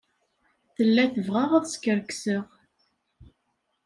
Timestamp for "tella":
0.75-1.05